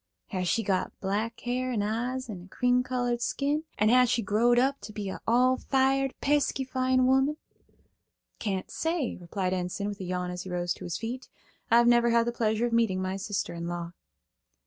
[0.29, 4.23] Has she got black hair and eyes and a cream colored skin, and has she
[4.23, 7.37] growed up to be a all fired pesky fine woman?"
[8.39, 11.29] "Can't say," replied Enson, with a yawn as he rose to his feet.
[11.69, 13.91] "I've never had the pleasure of meeting my sister in law."